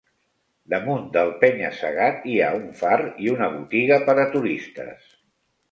Damunt 0.73 1.03
del 1.17 1.33
penya-segat 1.43 2.27
hi 2.31 2.41
ha 2.41 2.49
un 2.63 2.67
far 2.83 2.97
i 3.27 3.33
una 3.39 3.53
botiga 3.59 4.05
per 4.11 4.19
a 4.25 4.29
turistes. 4.37 5.19